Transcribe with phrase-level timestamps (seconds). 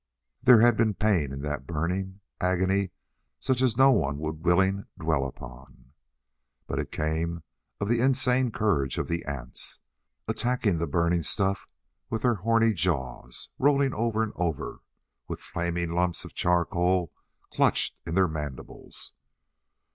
[0.41, 2.89] There had been pain in that burning, agony
[3.39, 5.93] such as no one would willing dwell upon.
[6.65, 7.43] But it came
[7.79, 9.77] of the insane courage of the ants,
[10.27, 11.67] attacking the burning stuff
[12.09, 14.79] with their horny jaws, rolling over and over
[15.27, 17.11] with flaming lumps of charcoal
[17.51, 19.13] clutched in their mandibles.